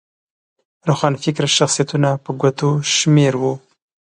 روښانفکره 0.87 1.47
شخصیتونه 1.57 2.09
په 2.23 2.29
ګوتو 2.41 2.69
شمېر 2.95 3.33
وو. 3.41 3.53